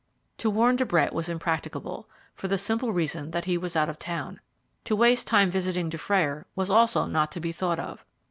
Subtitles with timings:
[0.39, 3.99] To warn De Brett was impracticable, for the simple reason that he was out of
[3.99, 4.39] town
[4.83, 8.03] to waste time visiting Dufrayer was also not to be thought of.